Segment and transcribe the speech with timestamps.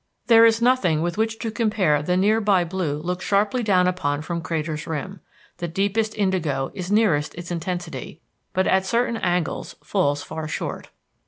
[0.25, 4.23] There is nothing with which to compare the near by blue looked sharply down upon
[4.23, 5.19] from Crater's rim.
[5.57, 8.19] The deepest indigo is nearest its intensity,
[8.51, 10.89] but at certain angles falls far short.